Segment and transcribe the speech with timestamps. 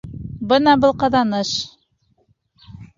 [0.53, 1.55] Бына был ҡаҙаныш!